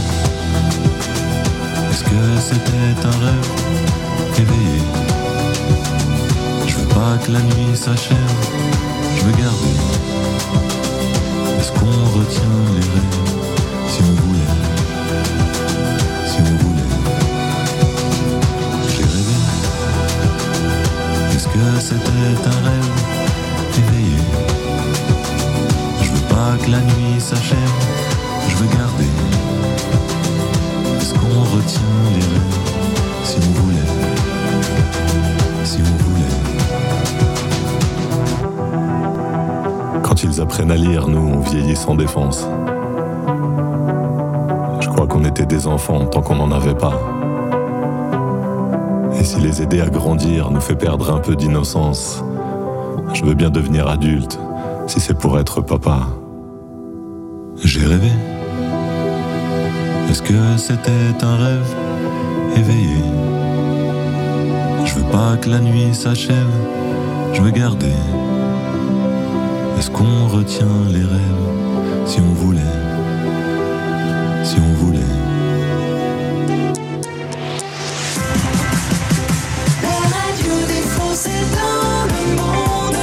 [1.91, 2.11] Est-ce que
[2.41, 3.51] c'était un rêve
[4.39, 4.83] éveillé?
[6.67, 8.17] Je veux pas que la nuit s'achève,
[9.17, 9.92] je veux garder.
[11.63, 13.23] Est-ce qu'on retient les rêves
[13.87, 14.53] si on voulait
[16.27, 16.93] Si on voulait.
[18.89, 19.39] J'ai rêvé.
[21.37, 22.93] Est-ce que c'était un rêve
[23.79, 24.23] éveillé?
[26.03, 27.77] Je veux pas que la nuit s'achève,
[28.49, 29.13] je veux garder.
[31.01, 32.59] Est-ce qu'on retient les rêves
[33.23, 33.91] si on voulait
[35.63, 36.42] Si on voulait
[40.23, 42.47] Quand ils apprennent à lire, nous, on vieillit sans défense.
[44.81, 47.01] Je crois qu'on était des enfants tant qu'on n'en avait pas.
[49.19, 52.23] Et si les aider à grandir nous fait perdre un peu d'innocence,
[53.15, 54.39] je veux bien devenir adulte
[54.87, 56.07] si c'est pour être papa.
[57.65, 58.13] J'ai rêvé.
[60.09, 61.75] Est-ce que c'était un rêve
[62.57, 63.03] éveillé?
[64.85, 66.47] Je veux pas que la nuit s'achève,
[67.33, 67.93] je veux garder.
[69.83, 72.61] Est-ce qu'on retient les rêves si on voulait
[74.45, 75.01] Si on voulait?
[79.83, 82.97] La radio des Français dans le monde.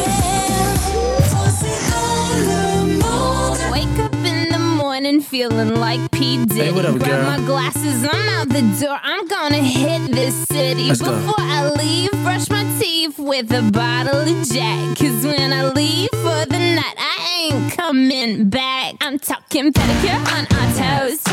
[1.24, 3.58] Français dans le monde.
[3.74, 6.38] Wake up in the morning feeling like P.
[6.46, 6.62] Diddy.
[6.62, 7.24] Hey, what up, Grab girl?
[7.26, 8.98] my glasses, I'm out the door.
[9.04, 10.88] I'm gonna hit this city.
[10.88, 11.12] Let's go.
[11.12, 12.49] Before I leave, brush
[13.42, 14.98] with a bottle of Jack.
[14.98, 18.96] Cause when I leave for the night, I ain't coming back.
[19.00, 21.24] I'm talking pedicure on our toes,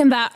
[0.00, 0.29] talking about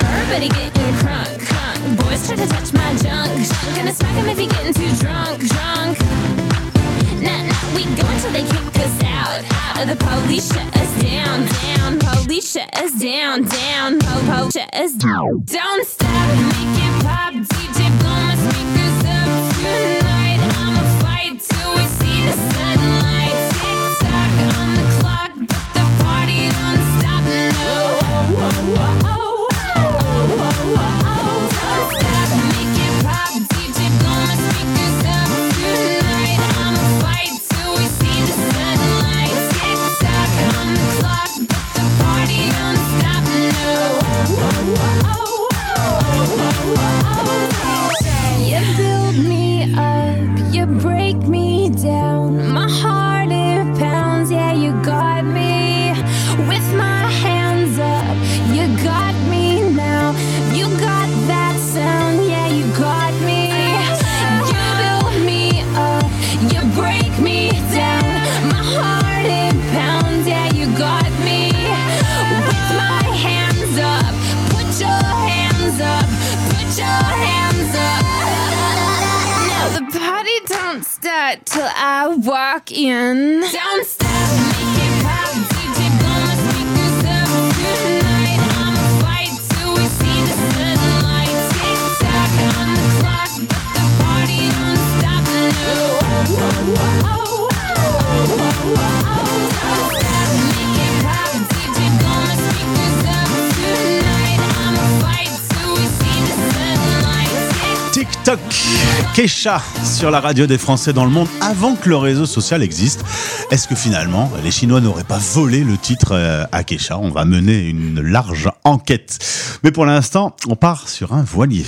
[109.25, 113.03] Kesha sur la radio des Français dans le monde avant que le réseau social existe.
[113.51, 117.25] Est-ce que finalement les Chinois n'auraient pas volé le titre euh, à Kesha On va
[117.25, 119.17] mener une large enquête.
[119.65, 121.65] Mais pour l'instant, on part sur un voilier.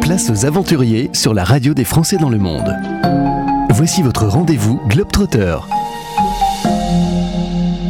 [0.00, 2.72] Place aux aventuriers sur la radio des Français dans le monde.
[3.70, 5.56] Voici votre rendez-vous Globetrotter.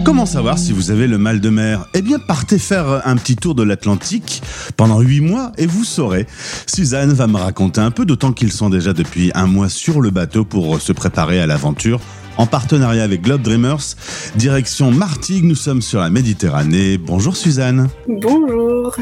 [0.04, 1.86] Comment savoir si vous avez le mal de mer?
[1.94, 4.42] Eh bien, partez faire un petit tour de l'Atlantique
[4.76, 6.26] pendant huit mois et vous saurez.
[6.66, 10.10] Suzanne va me raconter un peu, d'autant qu'ils sont déjà depuis un mois sur le
[10.10, 12.00] bateau pour se préparer à l'aventure.
[12.36, 13.96] En partenariat avec Globe Dreamers,
[14.36, 16.98] direction Martigues, nous sommes sur la Méditerranée.
[16.98, 17.88] Bonjour Suzanne.
[18.06, 18.94] Bonjour.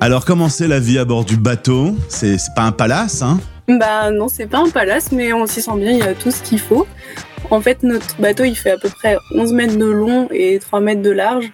[0.00, 1.96] Alors, comment c'est la vie à bord du bateau?
[2.08, 3.40] C'est c'est pas un palace, hein?
[3.66, 6.30] Bah non, c'est pas un palace, mais on s'y sent bien, il y a tout
[6.30, 6.86] ce qu'il faut.
[7.54, 10.80] En fait, notre bateau, il fait à peu près 11 mètres de long et 3
[10.80, 11.52] mètres de large.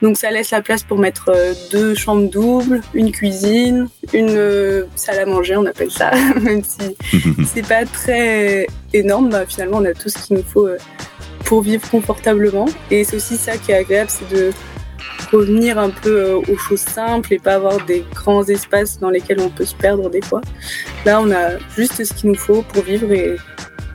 [0.00, 4.84] Donc ça laisse la place pour mettre euh, deux chambres doubles, une cuisine, une euh,
[4.94, 6.96] salle à manger, on appelle ça, même si
[7.44, 10.78] c'est pas très énorme, bah, finalement on a tout ce qu'il nous faut euh,
[11.44, 12.66] pour vivre confortablement.
[12.92, 14.52] Et c'est aussi ça qui est agréable, c'est de
[15.32, 19.50] revenir un peu aux choses simples et pas avoir des grands espaces dans lesquels on
[19.50, 20.40] peut se perdre des fois.
[21.04, 23.36] Là on a juste ce qu'il nous faut pour vivre et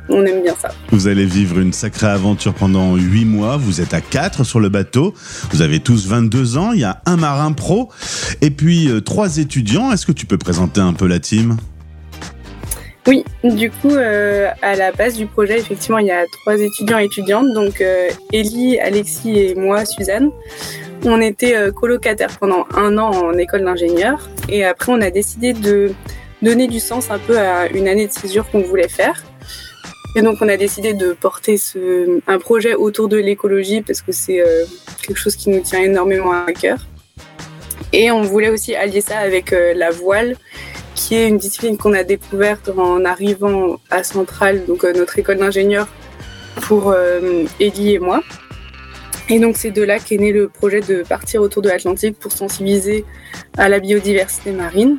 [0.09, 0.69] on aime bien ça.
[0.91, 3.57] Vous allez vivre une sacrée aventure pendant 8 mois.
[3.57, 5.13] Vous êtes à 4 sur le bateau.
[5.51, 6.71] Vous avez tous 22 ans.
[6.73, 7.89] Il y a un marin pro
[8.41, 9.91] et puis euh, trois étudiants.
[9.91, 11.57] Est-ce que tu peux présenter un peu la team?
[13.07, 16.99] Oui, du coup, euh, à la base du projet, effectivement, il y a trois étudiants
[16.99, 20.29] et étudiantes, donc euh, Ellie, Alexis et moi, Suzanne.
[21.05, 25.53] On était euh, colocataires pendant un an en école d'ingénieur, et après, on a décidé
[25.53, 25.93] de
[26.41, 29.23] donner du sens un peu à une année de césure qu'on voulait faire.
[30.18, 31.57] Et donc, on a décidé de porter
[32.26, 34.65] un projet autour de l'écologie parce que c'est euh,
[35.05, 36.80] quelque chose qui nous tient énormément à cœur.
[37.93, 40.36] Et on voulait aussi allier ça avec euh, la voile,
[40.95, 45.38] qui est une discipline qu'on a découverte en arrivant à Centrale, donc euh, notre école
[45.38, 45.88] d'ingénieur,
[46.63, 46.95] pour
[47.59, 48.24] Ellie et moi.
[49.30, 52.32] Et donc c'est de là qu'est né le projet de partir autour de l'Atlantique pour
[52.32, 53.05] sensibiliser
[53.55, 54.97] à la biodiversité marine.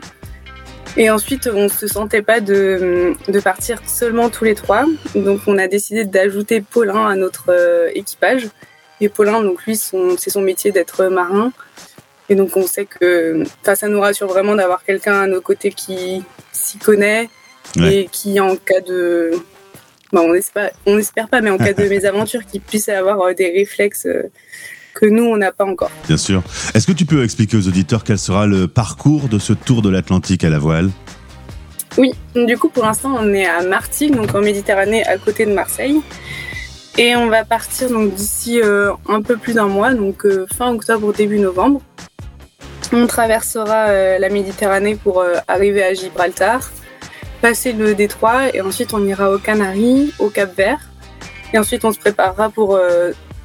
[0.99, 4.84] Et ensuite, on ne se sentait pas de, de partir seulement tous les trois.
[5.14, 8.49] Donc on a décidé d'ajouter Paulin à notre euh, équipage.
[9.01, 11.53] Et Paulin, donc lui, c'est son métier d'être marin.
[12.28, 16.22] Et donc on sait que ça nous rassure vraiment d'avoir quelqu'un à nos côtés qui
[16.53, 17.30] s'y connaît
[17.76, 17.94] Ouais.
[17.96, 19.32] et qui en cas de...
[20.12, 23.34] Bon, on espère, on espère pas, mais en cas de mésaventure, qui puisse avoir euh,
[23.34, 24.30] des réflexes euh,
[24.99, 25.90] que nous, on n'a pas encore.
[26.09, 26.42] Bien sûr.
[26.74, 29.88] Est-ce que tu peux expliquer aux auditeurs quel sera le parcours de ce tour de
[29.88, 30.90] l'Atlantique à la voile?
[31.96, 35.53] Oui, du coup, pour l'instant, on est à Martigues, donc en Méditerranée, à côté de
[35.53, 36.01] Marseille.
[36.96, 40.72] Et on va partir donc d'ici euh, un peu plus d'un mois, donc euh, fin
[40.74, 41.80] octobre, début novembre.
[42.92, 46.72] On traversera euh, la Méditerranée pour arriver à Gibraltar,
[47.40, 50.80] passer le détroit et ensuite on ira aux Canaries, au Cap Vert.
[51.53, 52.76] Et ensuite on se préparera pour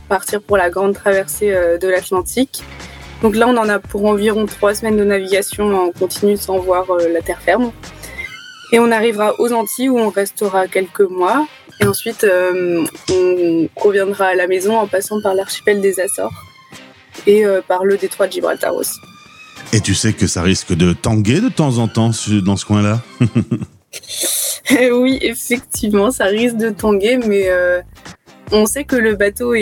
[0.08, 2.64] partir pour la grande traversée euh, de l'Atlantique.
[3.22, 6.89] Donc là on en a pour environ trois semaines de navigation en continu sans voir
[6.91, 7.72] euh, la terre ferme.
[8.74, 11.47] Et on arrivera aux Antilles où on restera quelques mois.
[11.80, 16.34] Et ensuite, euh, on reviendra à la maison en passant par l'archipel des Açores
[17.28, 18.97] et euh, par le détroit de Gibraltar aussi.
[19.74, 22.12] Et tu sais que ça risque de tanguer de temps en temps
[22.43, 23.01] dans ce coin-là?
[24.91, 27.82] Oui, effectivement, ça risque de tanguer, mais euh,
[28.54, 29.54] on sait que le bateau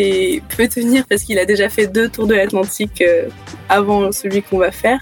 [0.56, 3.30] peut tenir parce qu'il a déjà fait deux tours de l'Atlantique euh,
[3.70, 5.00] avant celui qu'on va faire.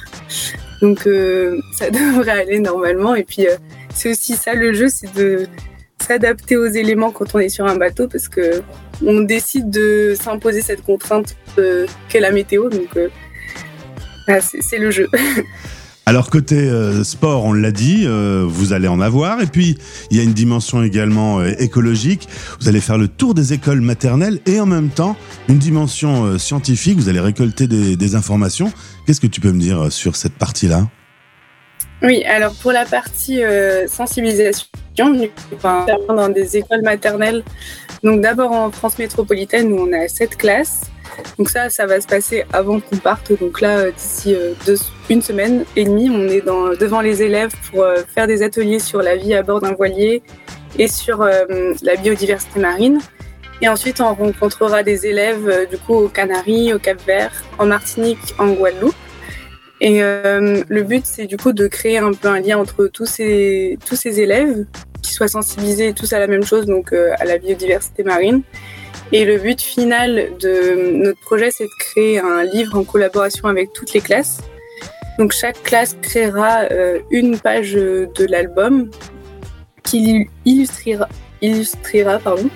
[0.81, 3.15] Donc euh, ça devrait aller normalement.
[3.15, 3.55] Et puis euh,
[3.93, 5.47] c'est aussi ça le jeu, c'est de
[6.01, 8.61] s'adapter aux éléments quand on est sur un bateau parce que
[9.05, 11.35] on décide de s'imposer cette contrainte
[12.09, 12.69] qu'est la météo.
[12.69, 12.89] Donc
[14.27, 15.07] c'est c'est le jeu.
[16.09, 19.43] Alors côté euh, sport, on l'a dit, euh, vous allez en avoir.
[19.43, 19.77] Et puis
[20.09, 22.27] il y a une dimension également euh, écologique.
[22.59, 25.15] Vous allez faire le tour des écoles maternelles et en même temps
[25.49, 26.97] une dimension scientifique.
[26.97, 28.73] Vous allez récolter des, informations.
[29.05, 30.87] Qu'est-ce que tu peux me dire sur cette partie-là?
[32.01, 33.41] Oui, alors pour la partie
[33.87, 34.65] sensibilisation,
[35.53, 37.43] enfin, dans des écoles maternelles,
[38.03, 40.89] donc d'abord en France métropolitaine où on a sept classes,
[41.37, 43.31] Donc ça, ça va se passer avant qu'on parte.
[43.39, 44.53] Donc là, euh, d'ici euh,
[45.09, 49.01] une semaine et demie, on est devant les élèves pour euh, faire des ateliers sur
[49.01, 50.21] la vie à bord d'un voilier
[50.77, 52.99] et sur la biodiversité marine.
[53.61, 58.51] Et ensuite, on rencontrera des élèves du coup aux Canaries, au Cap-Vert, en Martinique, en
[58.51, 58.95] Guadeloupe.
[59.81, 63.79] Et le but, c'est du coup de créer un peu un lien entre tous ces,
[64.05, 64.65] élèves
[65.01, 68.43] qui soient sensibilisés tous à la même chose, donc à la biodiversité marine.
[69.11, 73.73] Et le but final de notre projet, c'est de créer un livre en collaboration avec
[73.73, 74.41] toutes les classes.
[75.17, 78.89] Donc chaque classe créera euh, une page de l'album
[79.83, 81.09] qui illustrera,
[81.41, 82.49] illustrera pardon,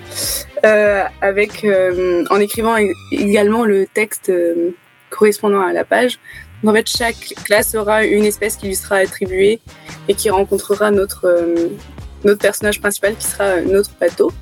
[0.64, 2.76] euh, avec, euh, en écrivant
[3.10, 4.70] également le texte euh,
[5.10, 6.18] correspondant à la page.
[6.62, 9.60] Donc, en fait, chaque classe aura une espèce qui lui sera attribuée
[10.08, 11.68] et qui rencontrera notre, euh,
[12.24, 14.32] notre personnage principal qui sera notre bateau.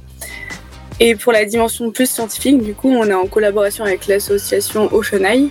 [1.05, 5.25] Et pour la dimension plus scientifique, du coup, on est en collaboration avec l'association Ocean
[5.25, 5.51] Eye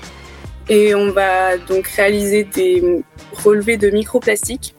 [0.69, 4.73] et on va donc réaliser des relevés de microplastiques.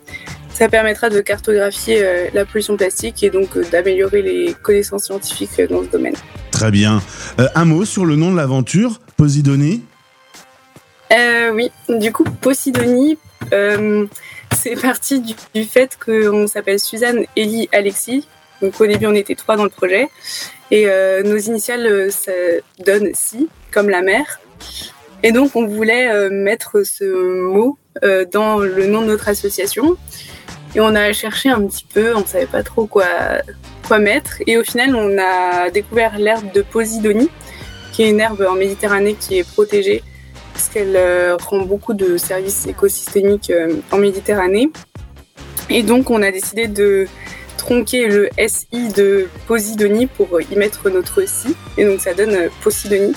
[0.51, 5.61] Ça permettra de cartographier euh, la pollution plastique et donc euh, d'améliorer les connaissances scientifiques
[5.61, 6.15] euh, dans ce domaine.
[6.53, 7.03] Très bien.
[7.39, 9.83] Euh, un mot sur le nom de l'aventure, Posidonie
[11.13, 13.19] Euh, oui, du coup, Posidonie,
[13.53, 14.07] euh,
[14.57, 18.27] c'est parti du, du fait qu'on s'appelle Suzanne, Ellie, Alexis.
[18.63, 20.09] Donc au début, on était trois dans le projet.
[20.73, 22.33] Et euh, nos initiales, euh, ça
[22.83, 24.41] donne si, comme la mer.
[25.23, 27.79] Et donc, on voulait euh, mettre ce mot
[28.33, 29.99] dans le nom de notre association.
[30.75, 33.05] Et on a cherché un petit peu, on ne savait pas trop quoi,
[33.87, 34.39] quoi mettre.
[34.47, 37.29] Et au final, on a découvert l'herbe de Posidonie,
[37.93, 40.03] qui est une herbe en Méditerranée qui est protégée
[40.55, 40.99] parce qu'elle
[41.39, 43.53] rend beaucoup de services écosystémiques
[43.91, 44.71] en Méditerranée.
[45.69, 47.07] Et donc, on a décidé de
[47.63, 51.55] tronquer le SI de Posidonie pour y mettre notre si.
[51.79, 53.15] Et donc, ça donne euh, Posidonie.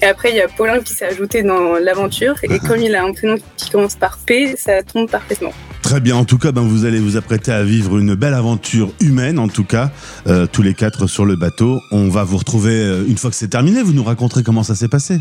[0.00, 2.36] Et après, il y a Paulin qui s'est ajouté dans l'aventure.
[2.44, 5.52] Et comme il a un prénom qui commence par P, ça tombe parfaitement.
[5.82, 8.92] Très bien, en tout cas, ben, vous allez vous apprêter à vivre une belle aventure
[9.00, 9.90] humaine, en tout cas,
[10.28, 11.80] euh, tous les quatre sur le bateau.
[11.90, 14.76] On va vous retrouver euh, une fois que c'est terminé, vous nous raconterez comment ça
[14.76, 15.18] s'est passé.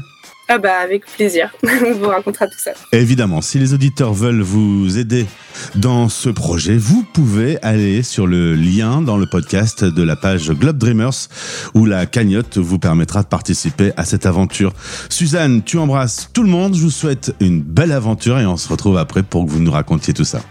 [0.51, 1.53] Ah bah avec plaisir,
[1.85, 2.71] on vous racontera tout ça.
[2.91, 5.27] Évidemment, si les auditeurs veulent vous aider
[5.75, 10.49] dans ce projet, vous pouvez aller sur le lien dans le podcast de la page
[10.49, 11.27] Globe Dreamers
[11.75, 14.73] où la cagnotte vous permettra de participer à cette aventure.
[15.09, 16.73] Suzanne, tu embrasses tout le monde.
[16.73, 19.71] Je vous souhaite une belle aventure et on se retrouve après pour que vous nous
[19.71, 20.41] racontiez tout ça.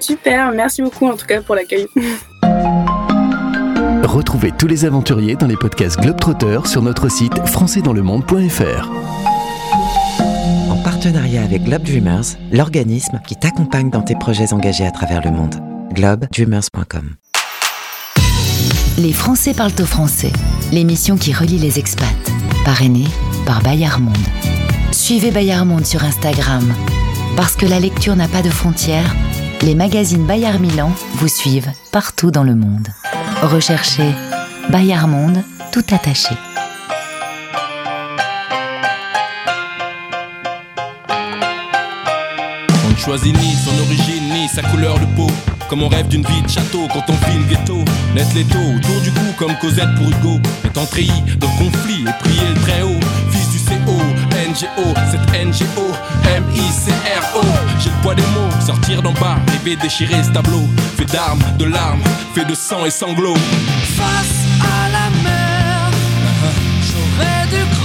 [0.00, 1.86] Super, merci beaucoup en tout cas pour l'accueil.
[4.02, 9.05] Retrouvez tous les aventuriers dans les podcasts Globetrotter sur notre site françaisdanslemonde.fr.
[10.86, 15.32] En partenariat avec Globe Dreamers, l'organisme qui t'accompagne dans tes projets engagés à travers le
[15.32, 15.56] monde.
[15.92, 17.16] globedreamers.com
[18.96, 20.30] Les Français parlent au français,
[20.70, 22.06] l'émission qui relie les expats,
[22.64, 23.08] parrainée
[23.46, 24.14] par Bayard Monde.
[24.92, 26.72] Suivez Bayard Monde sur Instagram.
[27.36, 29.12] Parce que la lecture n'a pas de frontières,
[29.62, 32.86] les magazines Bayard Milan vous suivent partout dans le monde.
[33.42, 34.12] Recherchez
[34.70, 36.36] Bayard Monde tout attaché.
[43.06, 45.30] Choisit ni son origine ni sa couleur de peau.
[45.68, 47.84] Comme on rêve d'une vie de château quand on vit le ghetto.
[48.14, 50.40] Naître les taux autour du cou comme Cosette pour Hugo.
[50.64, 53.00] Étant treillis dans le conflit et prier le très haut.
[53.30, 53.96] Fils du CO,
[54.50, 55.86] NGO, cette NGO,
[56.36, 57.42] M-I-C-R-O.
[57.78, 60.66] J'ai le poids des mots, sortir d'en bas, rêver déchirer ce tableau.
[60.96, 62.02] Fait d'armes, de larmes,
[62.34, 63.38] fait de sang et sanglots.
[63.96, 65.90] Face à la mer,
[66.82, 67.75] j'aurais dû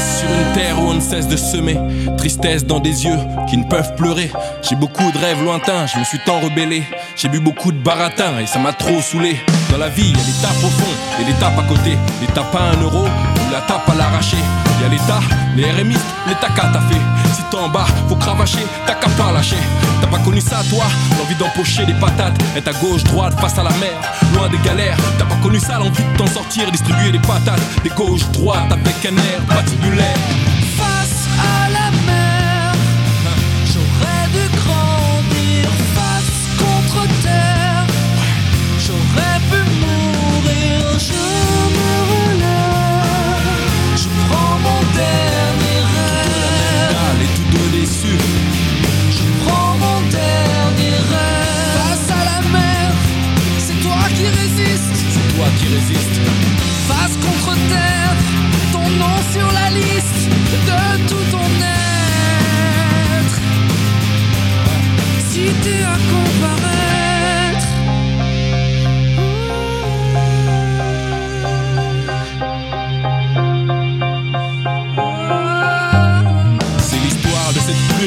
[0.00, 1.78] sur une terre où on ne cesse de semer.
[2.16, 3.18] Tristesse dans des yeux
[3.48, 4.30] qui ne peuvent pleurer.
[4.62, 6.82] J'ai beaucoup de rêves lointains, je me suis tant rebellé.
[7.16, 9.36] J'ai bu beaucoup de baratin et ça m'a trop saoulé.
[9.74, 11.98] Dans la vie, il y a l'étape au fond et l'étape à côté.
[12.20, 14.36] L'étape à un euro ou la tape à l'arracher.
[14.78, 15.18] Il y a l'état,
[15.56, 15.96] les RMI,
[16.28, 17.00] l'état qu'à t'as fait.
[17.34, 19.56] Si t'es en bas, faut cravacher, t'as qu'à pas lâcher.
[20.00, 20.84] T'as pas connu ça, toi
[21.18, 23.98] L'envie d'empocher des patates, être à gauche, droite, face à la mer,
[24.32, 24.96] loin des galères.
[25.18, 29.04] T'as pas connu ça, l'envie de t'en sortir, distribuer des patates, des gauches, droites, avec
[29.04, 30.53] un air patibulaire.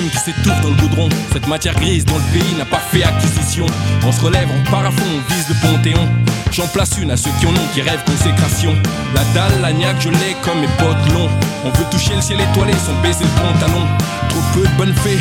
[0.10, 1.10] Qui s'étouffe dans le goudron.
[1.34, 3.66] Cette matière grise dont le pays n'a pas fait acquisition.
[4.06, 6.08] On se relève, on part à fond, on vise le panthéon.
[6.52, 8.76] J'en place une à ceux qui en ont, qui rêvent consécration.
[9.14, 11.30] La dalle, la niaque, je l'ai comme mes potes longs.
[11.66, 13.86] On veut toucher le ciel étoilé sans baiser le pantalon.
[14.30, 15.20] Trop peu de bonnes fées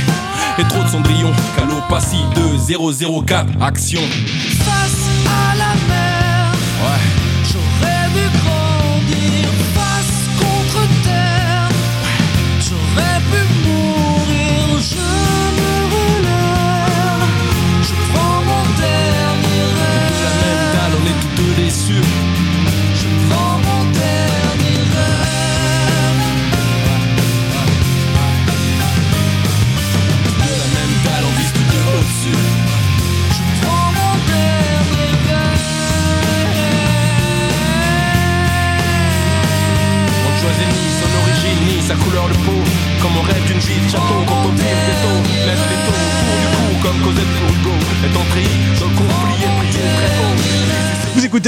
[0.58, 1.32] et trop de cendrillon.
[1.56, 4.00] Calopassie 2004, action.
[4.00, 6.15] Face à la mer,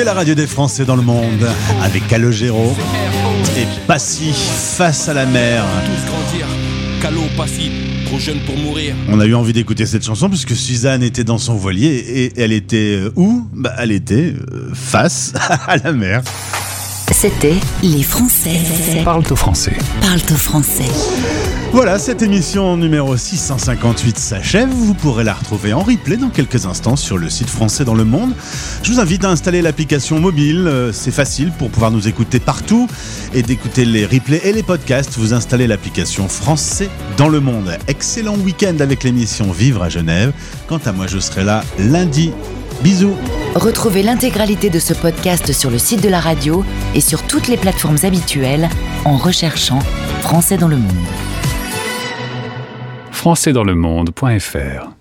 [0.08, 1.46] la radio des Français dans le monde
[1.82, 2.74] avec Calogero
[3.58, 5.62] et Passy face à la mer.
[8.06, 8.94] Trop jeune pour mourir.
[9.10, 12.52] On a eu envie d'écouter cette chanson puisque Suzanne était dans son voilier et elle
[12.52, 13.46] était euh, où?
[13.52, 15.34] Bah, Elle était euh, face
[15.66, 16.22] à la mer.
[17.12, 18.60] C'était Les Français
[19.04, 19.76] Parle au français.
[20.00, 20.84] parlent au français.
[21.70, 24.68] Voilà, cette émission numéro 658 s'achève.
[24.70, 28.04] Vous pourrez la retrouver en replay dans quelques instants sur le site Français dans le
[28.04, 28.32] monde.
[28.82, 30.64] Je vous invite à installer l'application mobile.
[30.66, 32.88] euh, C'est facile pour pouvoir nous écouter partout
[33.34, 35.16] et d'écouter les replays et les podcasts.
[35.18, 37.76] Vous installez l'application Français dans le monde.
[37.86, 40.32] Excellent week-end avec l'émission Vivre à Genève.
[40.68, 42.32] Quant à moi, je serai là lundi.
[42.82, 43.14] Bisous.
[43.54, 46.64] Retrouvez l'intégralité de ce podcast sur le site de la radio
[46.94, 48.68] et sur toutes les plateformes habituelles
[49.04, 49.80] en recherchant
[50.22, 50.94] Français dans le monde.
[53.18, 54.92] françaisdanslemonde.fr